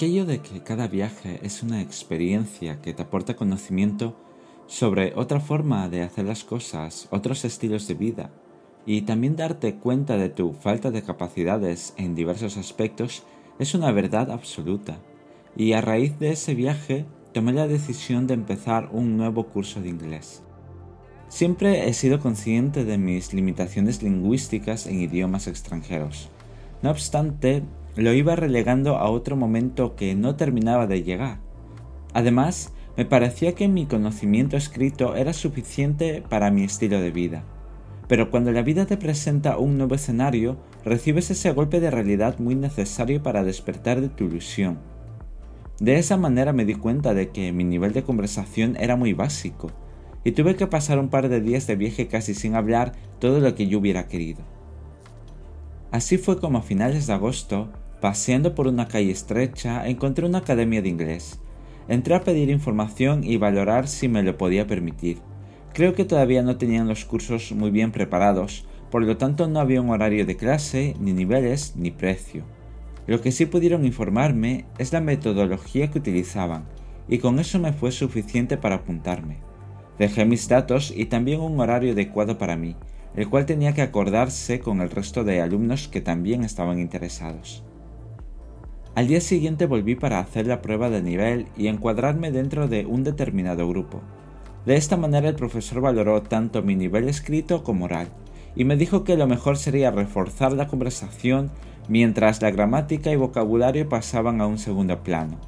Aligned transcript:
Aquello 0.00 0.24
de 0.24 0.38
que 0.38 0.62
cada 0.62 0.88
viaje 0.88 1.40
es 1.42 1.62
una 1.62 1.82
experiencia 1.82 2.80
que 2.80 2.94
te 2.94 3.02
aporta 3.02 3.36
conocimiento 3.36 4.16
sobre 4.66 5.12
otra 5.14 5.40
forma 5.40 5.90
de 5.90 6.00
hacer 6.00 6.24
las 6.24 6.42
cosas, 6.42 7.06
otros 7.10 7.44
estilos 7.44 7.86
de 7.86 7.92
vida, 7.92 8.30
y 8.86 9.02
también 9.02 9.36
darte 9.36 9.74
cuenta 9.74 10.16
de 10.16 10.30
tu 10.30 10.54
falta 10.54 10.90
de 10.90 11.02
capacidades 11.02 11.92
en 11.98 12.14
diversos 12.14 12.56
aspectos 12.56 13.24
es 13.58 13.74
una 13.74 13.92
verdad 13.92 14.30
absoluta. 14.30 15.02
Y 15.54 15.74
a 15.74 15.82
raíz 15.82 16.18
de 16.18 16.30
ese 16.30 16.54
viaje 16.54 17.04
tomé 17.34 17.52
la 17.52 17.68
decisión 17.68 18.26
de 18.26 18.32
empezar 18.32 18.88
un 18.92 19.18
nuevo 19.18 19.48
curso 19.48 19.82
de 19.82 19.90
inglés. 19.90 20.42
Siempre 21.28 21.90
he 21.90 21.92
sido 21.92 22.20
consciente 22.20 22.86
de 22.86 22.96
mis 22.96 23.34
limitaciones 23.34 24.02
lingüísticas 24.02 24.86
en 24.86 24.98
idiomas 24.98 25.46
extranjeros. 25.46 26.30
No 26.80 26.90
obstante, 26.90 27.64
lo 28.00 28.12
iba 28.12 28.36
relegando 28.36 28.96
a 28.96 29.10
otro 29.10 29.36
momento 29.36 29.96
que 29.96 30.14
no 30.14 30.36
terminaba 30.36 30.86
de 30.86 31.02
llegar. 31.02 31.40
Además, 32.12 32.72
me 32.96 33.04
parecía 33.04 33.54
que 33.54 33.68
mi 33.68 33.86
conocimiento 33.86 34.56
escrito 34.56 35.14
era 35.16 35.32
suficiente 35.32 36.22
para 36.28 36.50
mi 36.50 36.64
estilo 36.64 37.00
de 37.00 37.10
vida. 37.10 37.44
Pero 38.08 38.30
cuando 38.30 38.50
la 38.50 38.62
vida 38.62 38.86
te 38.86 38.96
presenta 38.96 39.56
un 39.56 39.78
nuevo 39.78 39.94
escenario, 39.94 40.58
recibes 40.84 41.30
ese 41.30 41.52
golpe 41.52 41.78
de 41.80 41.90
realidad 41.90 42.38
muy 42.38 42.56
necesario 42.56 43.22
para 43.22 43.44
despertar 43.44 44.00
de 44.00 44.08
tu 44.08 44.24
ilusión. 44.24 44.78
De 45.78 45.96
esa 45.98 46.16
manera 46.16 46.52
me 46.52 46.64
di 46.64 46.74
cuenta 46.74 47.14
de 47.14 47.30
que 47.30 47.52
mi 47.52 47.64
nivel 47.64 47.92
de 47.92 48.02
conversación 48.02 48.76
era 48.80 48.96
muy 48.96 49.12
básico, 49.12 49.70
y 50.24 50.32
tuve 50.32 50.56
que 50.56 50.66
pasar 50.66 50.98
un 50.98 51.08
par 51.08 51.28
de 51.28 51.40
días 51.40 51.66
de 51.66 51.76
viaje 51.76 52.08
casi 52.08 52.34
sin 52.34 52.54
hablar 52.54 52.92
todo 53.18 53.40
lo 53.40 53.54
que 53.54 53.66
yo 53.66 53.78
hubiera 53.78 54.08
querido. 54.08 54.40
Así 55.90 56.18
fue 56.18 56.38
como 56.38 56.58
a 56.58 56.62
finales 56.62 57.06
de 57.06 57.14
agosto, 57.14 57.70
paseando 58.00 58.54
por 58.54 58.66
una 58.66 58.88
calle 58.88 59.10
estrecha, 59.10 59.86
encontré 59.88 60.26
una 60.26 60.38
academia 60.38 60.82
de 60.82 60.88
inglés. 60.88 61.38
Entré 61.88 62.14
a 62.14 62.22
pedir 62.22 62.50
información 62.50 63.24
y 63.24 63.36
valorar 63.36 63.88
si 63.88 64.08
me 64.08 64.22
lo 64.22 64.38
podía 64.38 64.66
permitir. 64.66 65.18
Creo 65.72 65.94
que 65.94 66.04
todavía 66.04 66.42
no 66.42 66.56
tenían 66.56 66.88
los 66.88 67.04
cursos 67.04 67.52
muy 67.52 67.70
bien 67.70 67.92
preparados, 67.92 68.66
por 68.90 69.04
lo 69.04 69.16
tanto 69.16 69.46
no 69.46 69.60
había 69.60 69.80
un 69.80 69.90
horario 69.90 70.26
de 70.26 70.36
clase, 70.36 70.96
ni 70.98 71.12
niveles, 71.12 71.74
ni 71.76 71.90
precio. 71.90 72.44
Lo 73.06 73.20
que 73.20 73.32
sí 73.32 73.46
pudieron 73.46 73.84
informarme 73.84 74.66
es 74.78 74.92
la 74.92 75.00
metodología 75.00 75.90
que 75.90 75.98
utilizaban, 75.98 76.64
y 77.08 77.18
con 77.18 77.38
eso 77.38 77.58
me 77.58 77.72
fue 77.72 77.92
suficiente 77.92 78.56
para 78.56 78.76
apuntarme. 78.76 79.38
Dejé 79.98 80.24
mis 80.24 80.48
datos 80.48 80.92
y 80.96 81.06
también 81.06 81.40
un 81.40 81.58
horario 81.60 81.92
adecuado 81.92 82.38
para 82.38 82.56
mí, 82.56 82.76
el 83.14 83.28
cual 83.28 83.46
tenía 83.46 83.74
que 83.74 83.82
acordarse 83.82 84.60
con 84.60 84.80
el 84.80 84.90
resto 84.90 85.24
de 85.24 85.40
alumnos 85.40 85.88
que 85.88 86.00
también 86.00 86.44
estaban 86.44 86.78
interesados. 86.78 87.64
Al 88.96 89.06
día 89.06 89.20
siguiente 89.20 89.66
volví 89.66 89.94
para 89.94 90.18
hacer 90.18 90.48
la 90.48 90.62
prueba 90.62 90.90
de 90.90 91.00
nivel 91.00 91.46
y 91.56 91.68
encuadrarme 91.68 92.32
dentro 92.32 92.66
de 92.66 92.86
un 92.86 93.04
determinado 93.04 93.68
grupo. 93.68 94.00
De 94.66 94.76
esta 94.76 94.96
manera 94.96 95.28
el 95.28 95.36
profesor 95.36 95.80
valoró 95.80 96.22
tanto 96.22 96.62
mi 96.62 96.74
nivel 96.74 97.08
escrito 97.08 97.62
como 97.62 97.84
oral, 97.84 98.08
y 98.56 98.64
me 98.64 98.76
dijo 98.76 99.04
que 99.04 99.16
lo 99.16 99.28
mejor 99.28 99.56
sería 99.56 99.92
reforzar 99.92 100.52
la 100.52 100.66
conversación 100.66 101.50
mientras 101.88 102.42
la 102.42 102.50
gramática 102.50 103.12
y 103.12 103.16
vocabulario 103.16 103.88
pasaban 103.88 104.40
a 104.40 104.46
un 104.46 104.58
segundo 104.58 105.02
plano. 105.04 105.38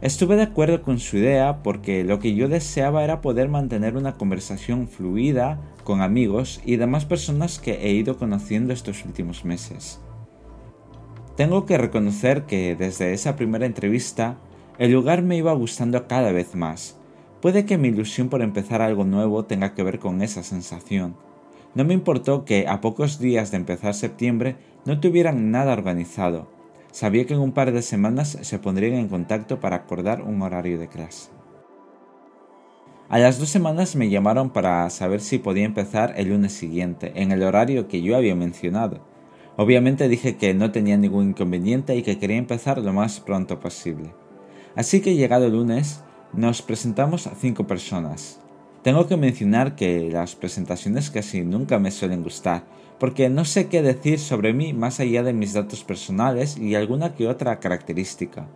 Estuve 0.00 0.34
de 0.34 0.42
acuerdo 0.42 0.82
con 0.82 0.98
su 0.98 1.18
idea 1.18 1.62
porque 1.62 2.02
lo 2.02 2.18
que 2.18 2.34
yo 2.34 2.48
deseaba 2.48 3.04
era 3.04 3.20
poder 3.20 3.48
mantener 3.48 3.96
una 3.96 4.14
conversación 4.14 4.88
fluida 4.88 5.60
con 5.84 6.00
amigos 6.00 6.60
y 6.64 6.76
demás 6.76 7.04
personas 7.04 7.60
que 7.60 7.86
he 7.86 7.92
ido 7.92 8.16
conociendo 8.16 8.72
estos 8.72 9.04
últimos 9.04 9.44
meses. 9.44 10.00
Tengo 11.36 11.66
que 11.66 11.78
reconocer 11.78 12.44
que 12.44 12.76
desde 12.76 13.12
esa 13.12 13.36
primera 13.36 13.66
entrevista 13.66 14.36
el 14.78 14.92
lugar 14.92 15.22
me 15.22 15.36
iba 15.36 15.52
gustando 15.52 16.06
cada 16.06 16.32
vez 16.32 16.54
más. 16.54 16.98
Puede 17.40 17.64
que 17.64 17.78
mi 17.78 17.88
ilusión 17.88 18.28
por 18.28 18.42
empezar 18.42 18.82
algo 18.82 19.04
nuevo 19.04 19.44
tenga 19.44 19.74
que 19.74 19.82
ver 19.82 19.98
con 19.98 20.22
esa 20.22 20.42
sensación. 20.42 21.16
No 21.74 21.84
me 21.84 21.94
importó 21.94 22.44
que 22.44 22.68
a 22.68 22.80
pocos 22.80 23.18
días 23.18 23.50
de 23.50 23.56
empezar 23.56 23.94
septiembre 23.94 24.56
no 24.84 25.00
tuvieran 25.00 25.50
nada 25.50 25.72
organizado, 25.72 26.48
Sabía 26.92 27.24
que 27.24 27.32
en 27.32 27.40
un 27.40 27.52
par 27.52 27.72
de 27.72 27.80
semanas 27.80 28.38
se 28.42 28.58
pondrían 28.58 28.94
en 28.94 29.08
contacto 29.08 29.60
para 29.60 29.76
acordar 29.76 30.20
un 30.20 30.42
horario 30.42 30.78
de 30.78 30.88
clase. 30.88 31.30
A 33.08 33.18
las 33.18 33.38
dos 33.38 33.48
semanas 33.48 33.96
me 33.96 34.10
llamaron 34.10 34.50
para 34.50 34.88
saber 34.90 35.22
si 35.22 35.38
podía 35.38 35.64
empezar 35.64 36.12
el 36.18 36.28
lunes 36.28 36.52
siguiente, 36.52 37.12
en 37.14 37.32
el 37.32 37.42
horario 37.42 37.88
que 37.88 38.02
yo 38.02 38.14
había 38.14 38.34
mencionado. 38.34 39.00
Obviamente 39.56 40.08
dije 40.08 40.36
que 40.36 40.54
no 40.54 40.72
tenía 40.72 40.96
ningún 40.96 41.30
inconveniente 41.30 41.94
y 41.96 42.02
que 42.02 42.18
quería 42.18 42.38
empezar 42.38 42.78
lo 42.78 42.92
más 42.92 43.20
pronto 43.20 43.60
posible. 43.60 44.14
Así 44.74 45.00
que 45.00 45.14
llegado 45.14 45.46
el 45.46 45.52
lunes, 45.52 46.02
nos 46.32 46.62
presentamos 46.62 47.26
a 47.26 47.34
cinco 47.34 47.66
personas. 47.66 48.40
Tengo 48.82 49.06
que 49.06 49.16
mencionar 49.16 49.76
que 49.76 50.10
las 50.10 50.34
presentaciones 50.34 51.10
casi 51.10 51.42
nunca 51.42 51.78
me 51.78 51.90
suelen 51.90 52.22
gustar, 52.22 52.64
porque 52.98 53.28
no 53.28 53.44
sé 53.44 53.68
qué 53.68 53.82
decir 53.82 54.18
sobre 54.18 54.54
mí 54.54 54.72
más 54.72 54.98
allá 54.98 55.22
de 55.22 55.32
mis 55.32 55.52
datos 55.52 55.84
personales 55.84 56.56
y 56.56 56.74
alguna 56.74 57.14
que 57.14 57.28
otra 57.28 57.60
característica. 57.60 58.48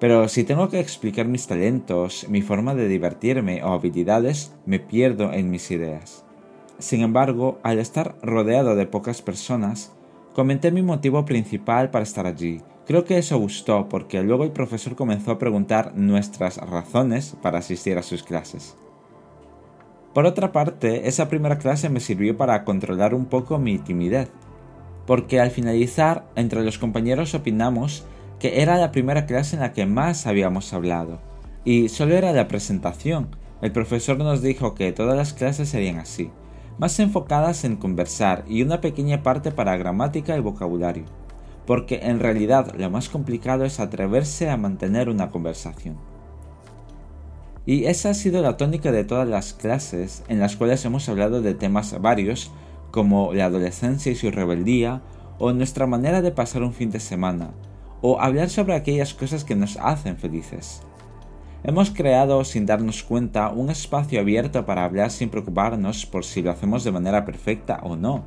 Pero 0.00 0.28
si 0.28 0.44
tengo 0.44 0.68
que 0.68 0.80
explicar 0.80 1.28
mis 1.28 1.46
talentos, 1.46 2.26
mi 2.28 2.42
forma 2.42 2.74
de 2.74 2.88
divertirme 2.88 3.62
o 3.62 3.68
habilidades, 3.68 4.52
me 4.66 4.80
pierdo 4.80 5.32
en 5.32 5.50
mis 5.50 5.70
ideas. 5.70 6.24
Sin 6.78 7.02
embargo, 7.02 7.58
al 7.62 7.78
estar 7.78 8.16
rodeado 8.22 8.74
de 8.74 8.86
pocas 8.86 9.20
personas, 9.20 9.92
comenté 10.34 10.70
mi 10.70 10.82
motivo 10.82 11.24
principal 11.24 11.90
para 11.90 12.04
estar 12.04 12.26
allí. 12.26 12.60
Creo 12.86 13.04
que 13.04 13.18
eso 13.18 13.38
gustó 13.38 13.88
porque 13.88 14.22
luego 14.22 14.44
el 14.44 14.52
profesor 14.52 14.96
comenzó 14.96 15.32
a 15.32 15.38
preguntar 15.38 15.92
nuestras 15.94 16.56
razones 16.56 17.36
para 17.42 17.58
asistir 17.58 17.98
a 17.98 18.02
sus 18.02 18.22
clases. 18.22 18.76
Por 20.12 20.26
otra 20.26 20.50
parte, 20.50 21.06
esa 21.08 21.28
primera 21.28 21.58
clase 21.58 21.88
me 21.88 22.00
sirvió 22.00 22.36
para 22.36 22.64
controlar 22.64 23.14
un 23.14 23.26
poco 23.26 23.58
mi 23.58 23.78
timidez, 23.78 24.28
porque 25.06 25.40
al 25.40 25.50
finalizar, 25.50 26.26
entre 26.34 26.64
los 26.64 26.78
compañeros 26.78 27.34
opinamos 27.34 28.04
que 28.40 28.60
era 28.62 28.76
la 28.76 28.90
primera 28.90 29.26
clase 29.26 29.54
en 29.54 29.62
la 29.62 29.72
que 29.72 29.86
más 29.86 30.26
habíamos 30.26 30.72
hablado, 30.72 31.20
y 31.64 31.90
solo 31.90 32.16
era 32.16 32.32
la 32.32 32.48
presentación. 32.48 33.28
El 33.62 33.70
profesor 33.70 34.18
nos 34.18 34.42
dijo 34.42 34.74
que 34.74 34.90
todas 34.92 35.16
las 35.16 35.32
clases 35.32 35.68
serían 35.68 35.98
así, 35.98 36.30
más 36.80 36.98
enfocadas 36.98 37.64
en 37.64 37.76
conversar 37.76 38.42
y 38.48 38.62
una 38.62 38.80
pequeña 38.80 39.22
parte 39.22 39.52
para 39.52 39.76
gramática 39.76 40.34
y 40.34 40.40
vocabulario, 40.40 41.04
porque 41.66 42.00
en 42.04 42.20
realidad 42.20 42.74
lo 42.74 42.88
más 42.88 43.10
complicado 43.10 43.66
es 43.66 43.80
atreverse 43.80 44.48
a 44.48 44.56
mantener 44.56 45.10
una 45.10 45.30
conversación. 45.30 45.98
Y 47.66 47.84
esa 47.84 48.08
ha 48.08 48.14
sido 48.14 48.40
la 48.40 48.56
tónica 48.56 48.92
de 48.92 49.04
todas 49.04 49.28
las 49.28 49.52
clases 49.52 50.22
en 50.28 50.40
las 50.40 50.56
cuales 50.56 50.82
hemos 50.86 51.06
hablado 51.10 51.42
de 51.42 51.52
temas 51.52 52.00
varios 52.00 52.50
como 52.90 53.34
la 53.34 53.44
adolescencia 53.44 54.10
y 54.10 54.16
su 54.16 54.30
rebeldía, 54.30 55.02
o 55.38 55.52
nuestra 55.52 55.86
manera 55.86 56.22
de 56.22 56.32
pasar 56.32 56.62
un 56.62 56.72
fin 56.72 56.90
de 56.90 57.00
semana, 57.00 57.50
o 58.00 58.20
hablar 58.20 58.48
sobre 58.48 58.74
aquellas 58.74 59.12
cosas 59.12 59.44
que 59.44 59.54
nos 59.54 59.76
hacen 59.76 60.16
felices. 60.16 60.80
Hemos 61.62 61.90
creado 61.90 62.42
sin 62.44 62.64
darnos 62.64 63.02
cuenta 63.02 63.50
un 63.50 63.68
espacio 63.68 64.20
abierto 64.20 64.64
para 64.64 64.82
hablar 64.82 65.10
sin 65.10 65.28
preocuparnos 65.28 66.06
por 66.06 66.24
si 66.24 66.40
lo 66.40 66.50
hacemos 66.50 66.84
de 66.84 66.92
manera 66.92 67.26
perfecta 67.26 67.80
o 67.82 67.96
no. 67.96 68.24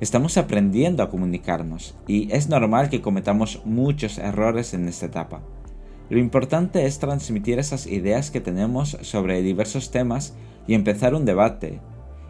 Estamos 0.00 0.36
aprendiendo 0.36 1.04
a 1.04 1.08
comunicarnos 1.08 1.94
y 2.08 2.32
es 2.32 2.48
normal 2.48 2.90
que 2.90 3.00
cometamos 3.00 3.62
muchos 3.64 4.18
errores 4.18 4.74
en 4.74 4.88
esta 4.88 5.06
etapa. 5.06 5.42
Lo 6.10 6.18
importante 6.18 6.84
es 6.84 6.98
transmitir 6.98 7.60
esas 7.60 7.86
ideas 7.86 8.32
que 8.32 8.40
tenemos 8.40 8.98
sobre 9.02 9.42
diversos 9.42 9.92
temas 9.92 10.34
y 10.66 10.74
empezar 10.74 11.14
un 11.14 11.24
debate. 11.24 11.78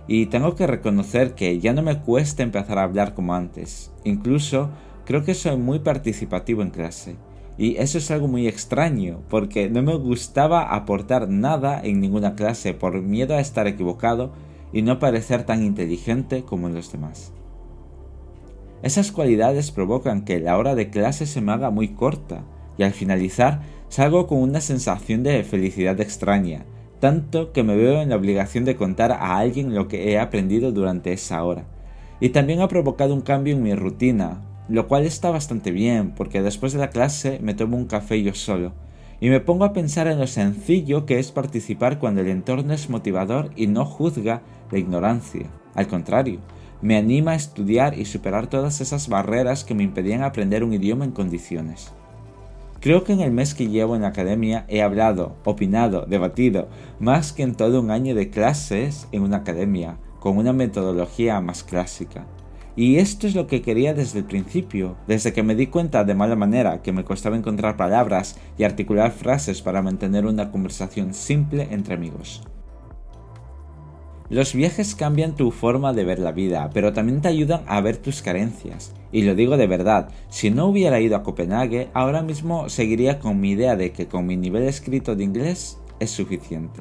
Y 0.06 0.26
tengo 0.26 0.54
que 0.54 0.66
reconocer 0.66 1.34
que 1.34 1.60
ya 1.60 1.72
no 1.72 1.80
me 1.80 2.00
cuesta 2.00 2.42
empezar 2.42 2.78
a 2.78 2.82
hablar 2.82 3.14
como 3.14 3.34
antes. 3.34 3.90
Incluso 4.04 4.68
creo 5.06 5.24
que 5.24 5.32
soy 5.32 5.56
muy 5.56 5.78
participativo 5.78 6.60
en 6.60 6.70
clase. 6.70 7.16
Y 7.58 7.76
eso 7.76 7.98
es 7.98 8.10
algo 8.10 8.28
muy 8.28 8.48
extraño, 8.48 9.20
porque 9.28 9.68
no 9.68 9.82
me 9.82 9.94
gustaba 9.94 10.74
aportar 10.74 11.28
nada 11.28 11.80
en 11.82 12.00
ninguna 12.00 12.34
clase 12.34 12.72
por 12.72 13.00
miedo 13.02 13.34
a 13.34 13.40
estar 13.40 13.66
equivocado 13.66 14.32
y 14.72 14.82
no 14.82 14.98
parecer 14.98 15.44
tan 15.44 15.62
inteligente 15.62 16.44
como 16.44 16.68
los 16.68 16.90
demás. 16.90 17.32
Esas 18.82 19.12
cualidades 19.12 19.70
provocan 19.70 20.24
que 20.24 20.40
la 20.40 20.58
hora 20.58 20.74
de 20.74 20.90
clase 20.90 21.26
se 21.26 21.40
me 21.40 21.52
haga 21.52 21.70
muy 21.70 21.88
corta 21.88 22.42
y 22.78 22.82
al 22.82 22.92
finalizar 22.92 23.60
salgo 23.88 24.26
con 24.26 24.38
una 24.38 24.60
sensación 24.60 25.22
de 25.22 25.44
felicidad 25.44 26.00
extraña, 26.00 26.64
tanto 26.98 27.52
que 27.52 27.62
me 27.62 27.76
veo 27.76 28.00
en 28.00 28.08
la 28.08 28.16
obligación 28.16 28.64
de 28.64 28.76
contar 28.76 29.12
a 29.12 29.36
alguien 29.36 29.74
lo 29.74 29.86
que 29.86 30.10
he 30.10 30.18
aprendido 30.18 30.72
durante 30.72 31.12
esa 31.12 31.44
hora. 31.44 31.66
Y 32.18 32.30
también 32.30 32.60
ha 32.60 32.68
provocado 32.68 33.12
un 33.12 33.20
cambio 33.20 33.54
en 33.54 33.62
mi 33.62 33.74
rutina, 33.74 34.42
lo 34.72 34.88
cual 34.88 35.04
está 35.04 35.30
bastante 35.30 35.70
bien 35.70 36.12
porque 36.16 36.40
después 36.40 36.72
de 36.72 36.78
la 36.78 36.88
clase 36.88 37.38
me 37.42 37.52
tomo 37.52 37.76
un 37.76 37.84
café 37.84 38.22
yo 38.22 38.32
solo 38.32 38.72
y 39.20 39.28
me 39.28 39.38
pongo 39.38 39.66
a 39.66 39.74
pensar 39.74 40.06
en 40.06 40.18
lo 40.18 40.26
sencillo 40.26 41.04
que 41.04 41.18
es 41.18 41.30
participar 41.30 41.98
cuando 41.98 42.22
el 42.22 42.28
entorno 42.28 42.72
es 42.72 42.88
motivador 42.88 43.50
y 43.54 43.66
no 43.66 43.84
juzga 43.84 44.40
la 44.70 44.78
ignorancia. 44.78 45.46
Al 45.74 45.88
contrario, 45.88 46.40
me 46.80 46.96
anima 46.96 47.32
a 47.32 47.34
estudiar 47.34 47.98
y 47.98 48.06
superar 48.06 48.46
todas 48.46 48.80
esas 48.80 49.10
barreras 49.10 49.62
que 49.62 49.74
me 49.74 49.82
impedían 49.82 50.22
aprender 50.22 50.64
un 50.64 50.72
idioma 50.72 51.04
en 51.04 51.12
condiciones. 51.12 51.92
Creo 52.80 53.04
que 53.04 53.12
en 53.12 53.20
el 53.20 53.30
mes 53.30 53.52
que 53.52 53.68
llevo 53.68 53.94
en 53.94 54.02
la 54.02 54.08
academia 54.08 54.64
he 54.68 54.80
hablado, 54.80 55.36
opinado, 55.44 56.06
debatido, 56.06 56.68
más 56.98 57.34
que 57.34 57.42
en 57.42 57.56
todo 57.56 57.78
un 57.82 57.90
año 57.90 58.14
de 58.14 58.30
clases 58.30 59.06
en 59.12 59.22
una 59.22 59.36
academia, 59.36 59.98
con 60.18 60.38
una 60.38 60.54
metodología 60.54 61.38
más 61.42 61.62
clásica. 61.62 62.26
Y 62.74 62.96
esto 62.96 63.26
es 63.26 63.34
lo 63.34 63.46
que 63.46 63.60
quería 63.60 63.92
desde 63.92 64.20
el 64.20 64.24
principio, 64.24 64.96
desde 65.06 65.34
que 65.34 65.42
me 65.42 65.54
di 65.54 65.66
cuenta 65.66 66.04
de 66.04 66.14
mala 66.14 66.36
manera 66.36 66.80
que 66.80 66.92
me 66.92 67.04
costaba 67.04 67.36
encontrar 67.36 67.76
palabras 67.76 68.38
y 68.56 68.64
articular 68.64 69.12
frases 69.12 69.60
para 69.60 69.82
mantener 69.82 70.24
una 70.24 70.50
conversación 70.50 71.12
simple 71.12 71.68
entre 71.70 71.94
amigos. 71.94 72.42
Los 74.30 74.54
viajes 74.54 74.94
cambian 74.94 75.36
tu 75.36 75.50
forma 75.50 75.92
de 75.92 76.04
ver 76.04 76.18
la 76.18 76.32
vida, 76.32 76.70
pero 76.72 76.94
también 76.94 77.20
te 77.20 77.28
ayudan 77.28 77.60
a 77.66 77.82
ver 77.82 77.98
tus 77.98 78.22
carencias. 78.22 78.94
Y 79.12 79.24
lo 79.24 79.34
digo 79.34 79.58
de 79.58 79.66
verdad, 79.66 80.08
si 80.30 80.50
no 80.50 80.64
hubiera 80.64 80.98
ido 81.00 81.16
a 81.16 81.22
Copenhague, 81.22 81.90
ahora 81.92 82.22
mismo 82.22 82.70
seguiría 82.70 83.18
con 83.18 83.38
mi 83.38 83.50
idea 83.50 83.76
de 83.76 83.92
que 83.92 84.06
con 84.06 84.26
mi 84.26 84.38
nivel 84.38 84.62
escrito 84.62 85.14
de 85.14 85.24
inglés 85.24 85.78
es 86.00 86.10
suficiente. 86.10 86.80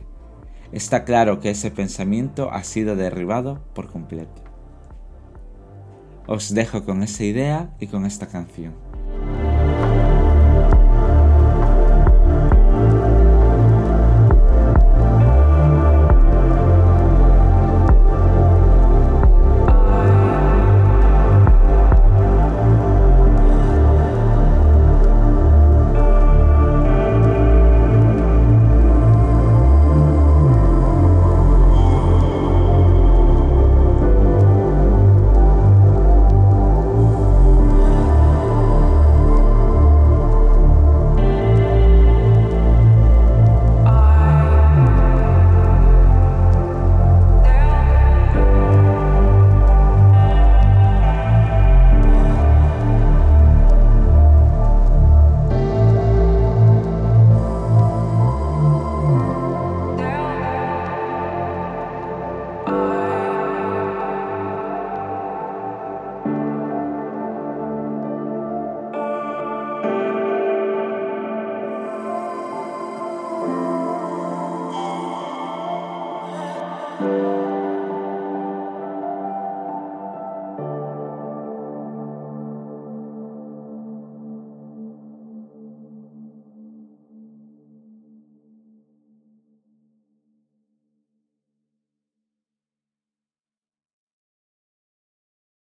Está 0.72 1.04
claro 1.04 1.42
que 1.42 1.50
ese 1.50 1.72
pensamiento 1.72 2.50
ha 2.54 2.64
sido 2.64 2.96
derribado 2.96 3.60
por 3.74 3.90
completo. 3.92 4.51
Os 6.28 6.54
dejo 6.54 6.86
con 6.86 7.04
esa 7.04 7.24
idea 7.24 7.70
y 7.80 7.88
con 7.88 8.06
esta 8.06 8.28
canción. 8.28 8.91